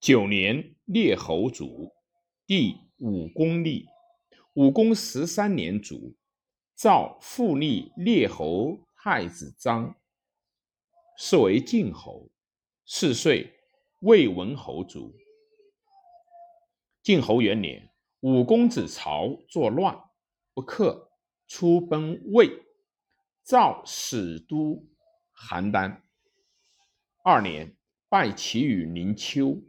[0.00, 1.92] 九年，列侯卒，
[2.46, 3.86] 第五公立。
[4.54, 6.16] 武公十三年卒，
[6.74, 9.94] 赵复立列侯太子章，
[11.18, 12.30] 是为晋侯。
[12.86, 13.52] 四岁，
[14.00, 15.14] 魏文侯卒。
[17.02, 17.90] 晋侯元年，
[18.20, 20.02] 武公子曹作乱，
[20.54, 21.10] 不克，
[21.46, 22.50] 出奔魏。
[23.44, 24.82] 赵使都
[25.36, 26.00] 邯郸。
[27.22, 27.76] 二年，
[28.08, 29.62] 败齐于灵丘。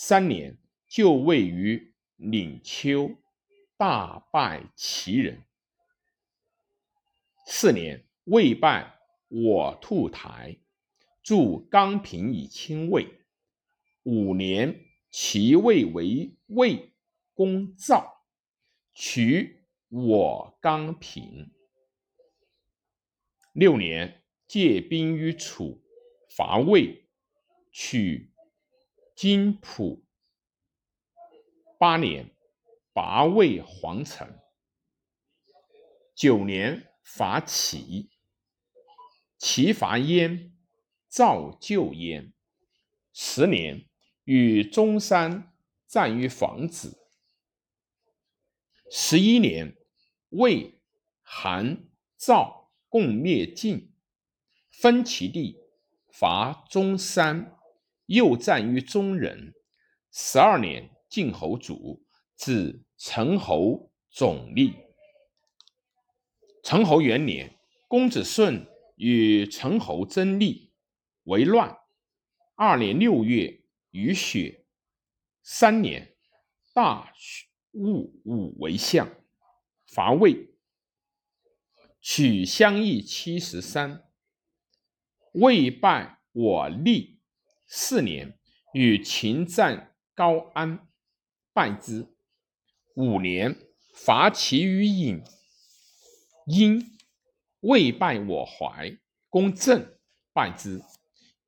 [0.00, 0.56] 三年，
[0.86, 3.16] 就位于领丘，
[3.76, 5.42] 大败齐人。
[7.44, 10.56] 四年，魏败我兔台，
[11.20, 13.08] 筑刚平以清魏。
[14.04, 16.92] 五年，齐魏为魏
[17.34, 18.22] 攻赵，
[18.94, 21.50] 取我刚平。
[23.52, 25.82] 六年，借兵于楚，
[26.28, 27.08] 伐魏，
[27.72, 28.30] 取
[29.18, 30.04] 金浦。
[31.76, 32.30] 八年，
[32.92, 34.38] 拔魏皇城。
[36.14, 38.10] 九年，伐齐，
[39.36, 40.56] 齐伐燕，
[41.08, 42.32] 赵救燕。
[43.12, 43.88] 十年，
[44.22, 45.52] 与中山
[45.88, 47.04] 战于房子。
[48.88, 49.76] 十一年，
[50.28, 50.80] 魏、
[51.22, 52.70] 韩、赵。
[52.88, 53.92] 共灭晋，
[54.70, 55.58] 分其地，
[56.08, 57.57] 伐中山，
[58.08, 59.54] 又战于中人。
[60.10, 62.02] 十二年，晋侯卒，
[62.34, 64.74] 子陈侯总立。
[66.62, 68.66] 陈侯元年，公子顺
[68.96, 70.72] 与陈侯争利，
[71.24, 71.78] 为乱。
[72.54, 74.64] 二年六月，雨雪。
[75.42, 76.16] 三年，
[76.72, 77.12] 大
[77.72, 79.06] 戊午为相，
[79.86, 80.54] 伐魏。
[82.00, 84.10] 取相邑七十三，
[85.32, 87.17] 魏败我立。
[87.70, 88.38] 四年，
[88.72, 90.88] 与秦战高安，
[91.52, 92.08] 败之。
[92.94, 93.54] 五年，
[93.94, 95.22] 伐齐于郢，
[96.46, 96.98] 因
[97.60, 99.98] 魏败我怀，攻郑，
[100.32, 100.82] 败之。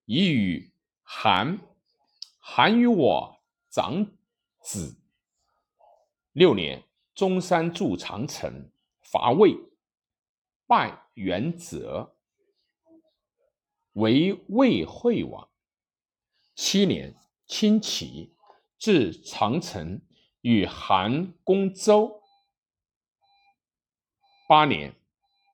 [0.04, 0.70] 以与
[1.02, 1.58] 韩，
[2.38, 4.06] 韩与我长
[4.60, 5.00] 子。
[6.32, 8.70] 六年，中山筑长城，
[9.00, 9.56] 伐魏。
[10.66, 12.16] 拜元泽
[13.94, 15.49] 为魏惠王。
[16.62, 17.14] 七年，
[17.46, 18.34] 亲齐，
[18.78, 20.02] 至长城，
[20.42, 22.22] 与韩攻周。
[24.46, 24.94] 八年，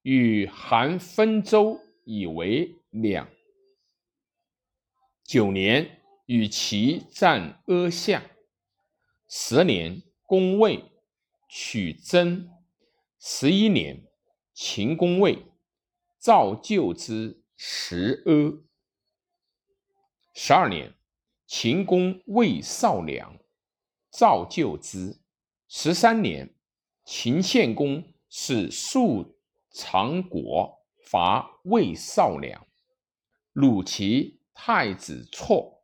[0.03, 3.31] 与韩分周，以为两。
[5.23, 8.21] 九年，与齐战阿象。
[9.29, 10.91] 十年，攻魏，
[11.49, 12.51] 取真。
[13.21, 14.05] 十一年。
[14.53, 15.47] 秦攻魏，
[16.19, 18.67] 赵救之十阿。
[20.39, 20.93] 十二年，
[21.47, 23.39] 秦攻魏少梁，
[24.11, 25.19] 赵救之
[25.67, 26.55] 十三年。
[27.07, 29.39] 秦献公使数
[29.71, 32.67] 长国伐魏少梁，
[33.55, 35.83] 虏其太子错，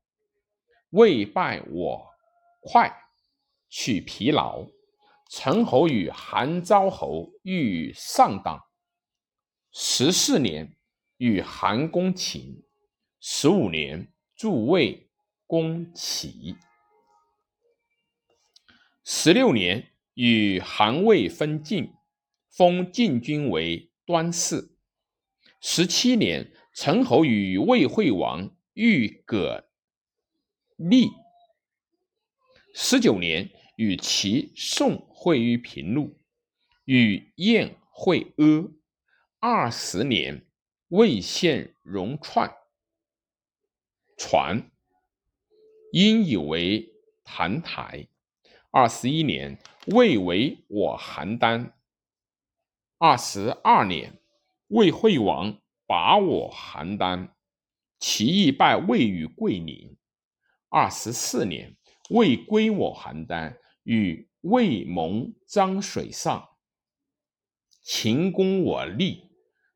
[0.91, 2.07] 魏败我
[2.61, 2.95] 快，
[3.71, 4.67] 取疲劳。
[5.31, 8.61] 陈侯与韩昭侯欲上党。
[9.73, 10.77] 十四年，
[11.17, 12.63] 与韩攻秦。
[13.19, 14.12] 十五年，
[14.43, 15.09] 助魏
[15.47, 16.57] 攻齐。
[19.05, 21.93] 十六年，与韩魏分晋，
[22.51, 24.75] 封晋军为端氏。
[25.61, 29.69] 十七年，陈侯与魏惠王遇葛
[30.75, 31.07] 立。
[32.75, 36.19] 十九年，与齐、宋会于平陆，
[36.85, 38.73] 与燕会阿。
[39.39, 40.45] 二十年，
[40.89, 42.53] 魏献戎篡，
[44.25, 44.71] 传，
[45.91, 46.95] 因以为
[47.25, 48.07] 澹台。
[48.71, 51.73] 二十一年，魏为我邯郸。
[52.99, 54.21] 二十二年，
[54.69, 57.31] 魏惠王拔我邯郸，
[57.99, 59.99] 齐邑败魏于桂林。
[60.69, 61.77] 二十四年，
[62.11, 66.49] 魏归我邯郸，与魏盟漳水上。
[67.83, 69.33] 秦攻我立。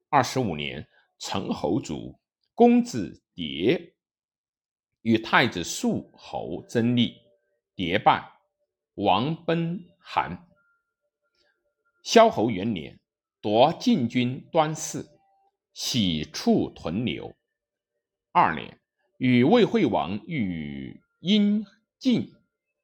[0.09, 0.87] 二十五年，
[1.19, 2.21] 陈侯卒，
[2.55, 3.95] 公子迭
[5.07, 7.23] 与太子肃侯争利，
[7.77, 8.29] 迭败，
[8.95, 10.49] 王奔韩。
[12.03, 12.99] 萧侯元年，
[13.41, 15.07] 夺晋军端氏，
[15.73, 17.37] 喜处屯留。
[18.33, 18.81] 二年，
[19.19, 21.65] 与魏惠王与阴
[22.01, 22.35] 晋。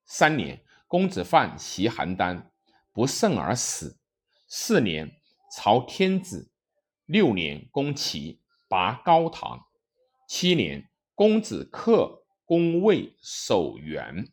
[0.05, 2.45] 三年，公子范袭邯郸，
[2.93, 3.99] 不胜而死。
[4.47, 5.11] 四年，
[5.57, 6.53] 朝天子。
[7.07, 9.67] 六年，攻齐，拔高唐。
[10.29, 10.89] 七年，
[11.23, 14.33] 公子克攻魏守元。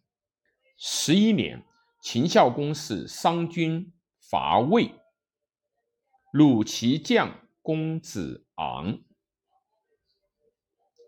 [0.75, 1.63] 十一年，
[2.01, 4.95] 秦孝公使商君伐魏，
[6.31, 9.03] 鲁齐将公子昂。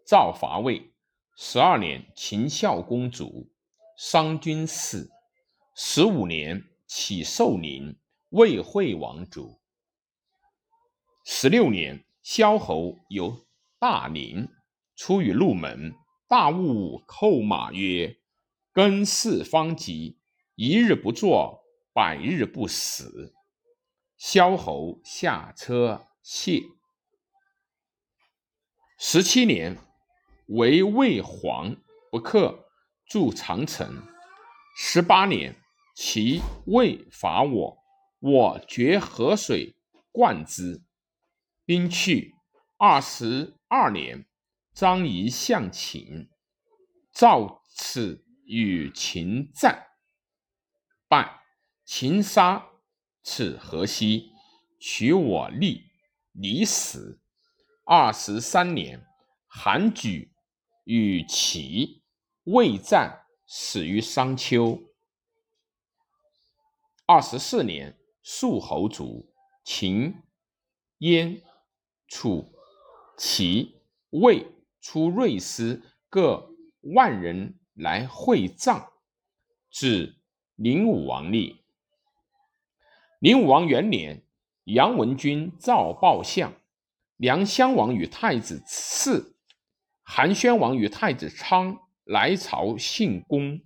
[0.05, 0.93] 赵伐魏。
[1.35, 3.51] 十二年，秦孝公卒，
[3.97, 5.09] 商君死。
[5.73, 7.97] 十五年，启寿陵，
[8.29, 9.59] 魏惠王卒。
[11.25, 13.47] 十六年，萧侯由
[13.79, 14.47] 大陵
[15.03, 15.95] 出于鹿门，
[16.27, 18.19] 大悟叩马曰
[18.71, 20.19] ：“耕事方极，
[20.53, 23.33] 一日不作，百日不死。”
[24.15, 26.61] 萧侯下车谢。
[28.99, 29.75] 十七年，
[30.45, 31.75] 为魏皇
[32.11, 32.69] 不克，
[33.07, 34.03] 筑长城。
[34.77, 35.55] 十八年，
[35.95, 37.77] 齐魏伐我，
[38.19, 39.75] 我决河水
[40.11, 40.83] 灌之。
[41.65, 42.35] 兵去，
[42.77, 44.27] 二十二年，
[44.73, 46.29] 张仪向秦，
[47.11, 49.87] 赵此与秦战，
[51.07, 51.43] 败，
[51.85, 52.69] 秦杀
[53.21, 54.31] 此河西，
[54.79, 55.91] 取我利，
[56.31, 57.19] 离死。
[57.83, 59.05] 二十三年，
[59.47, 60.33] 韩举
[60.85, 62.03] 与齐、
[62.45, 64.81] 魏战，死于商丘。
[67.05, 69.33] 二十四年，肃侯卒，
[69.63, 70.23] 秦、
[70.99, 71.43] 燕。
[72.13, 72.53] 楚、
[73.17, 74.45] 齐、魏
[74.81, 78.91] 出瑞师各万人来会葬，
[79.69, 80.17] 至
[80.55, 81.61] 灵武王立。
[83.19, 84.23] 灵武王元年，
[84.63, 86.53] 杨文君召报相，
[87.17, 89.35] 梁襄王与太子赐、
[90.01, 93.61] 韩宣王与太子昌来朝信公。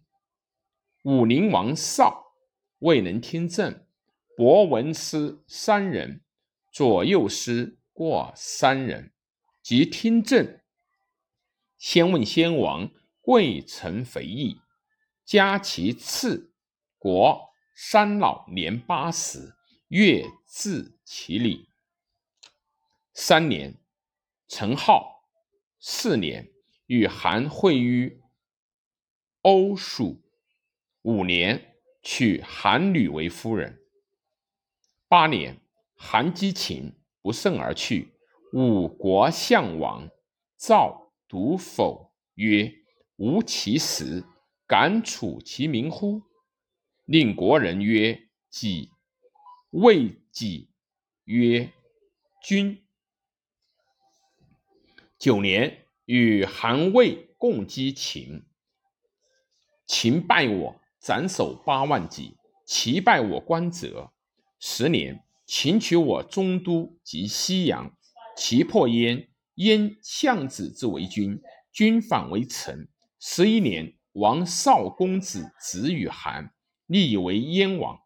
[1.03, 2.33] 武灵王少
[2.79, 3.85] 未能听政，
[4.35, 6.21] 博文师三人，
[6.71, 7.79] 左右师。
[7.97, 9.13] 过三人，
[9.63, 10.59] 即听政。
[11.87, 12.89] 先问先王
[13.21, 14.59] 贵臣肥义，
[15.23, 16.51] 加其次。
[16.97, 19.53] 国三老年八十，
[19.89, 21.69] 月至其礼。
[23.13, 23.75] 三年，
[24.47, 25.29] 陈浩。
[25.79, 26.49] 四年，
[26.87, 28.19] 与韩会于
[29.43, 30.23] 欧蜀。
[31.03, 33.79] 五年，娶韩女为夫人。
[35.07, 35.61] 八年，
[35.95, 36.95] 韩姬秦。
[37.21, 38.15] 不胜而去。
[38.53, 40.09] 五国相王
[40.57, 42.73] 赵独否曰
[43.17, 44.25] ：“吾其死，
[44.67, 46.21] 敢处其民乎？”
[47.05, 48.91] 令国人曰：“己。”
[49.71, 50.69] 谓己
[51.25, 51.71] 曰
[52.43, 52.83] ：“君。”
[55.19, 58.45] 九年，与韩魏共击秦，
[59.85, 64.11] 秦败我，斩首八万级；齐败我关泽。
[64.59, 65.21] 十年。
[65.47, 67.95] 秦取我中都及西阳，
[68.35, 71.41] 其破燕，燕相子之为君，
[71.71, 72.87] 君反为臣。
[73.19, 76.53] 十一年，王少公子子与韩
[76.85, 77.99] 立为燕王，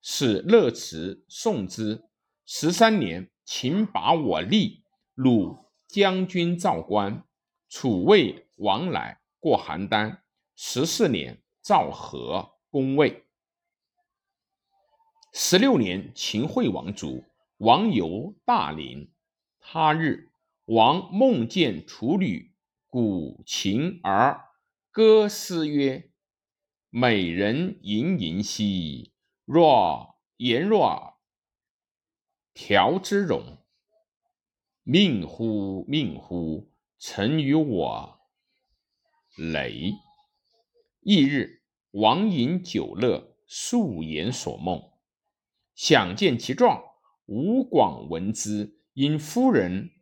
[0.00, 2.04] 使乐池送之。
[2.44, 4.84] 十三年，秦拔我立，
[5.14, 7.24] 鲁将军赵官，
[7.68, 10.18] 楚魏王来过邯郸。
[10.54, 13.24] 十四年，赵和攻魏。
[15.32, 17.24] 十六年，秦惠王卒，
[17.58, 19.10] 王游大陵。
[19.58, 20.30] 他日，
[20.66, 22.52] 王梦见处女
[22.88, 24.48] 鼓琴而
[24.90, 26.10] 歌诗曰
[26.90, 29.12] ：“美人盈盈兮，
[29.44, 31.20] 若颜若
[32.52, 33.58] 条之容。
[34.82, 38.20] 命乎命乎，曾与我
[39.36, 39.92] 累。”
[41.02, 41.62] 翌日，
[41.92, 44.82] 王饮酒乐，数言所梦。
[45.76, 46.82] 想见其状，
[47.26, 49.92] 吴广闻之，因夫人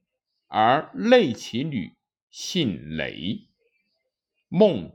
[0.56, 1.96] 而内其女，
[2.30, 3.48] 姓雷，
[4.46, 4.92] 孟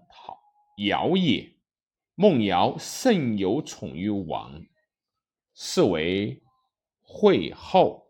[0.78, 1.51] 瑶也。
[2.16, 4.66] 孟瑶甚有宠于王，
[5.54, 6.42] 是为
[7.01, 8.09] 惠后。